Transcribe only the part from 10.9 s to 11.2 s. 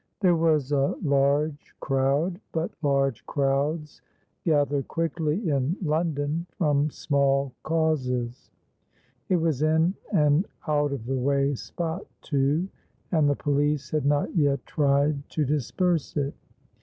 of the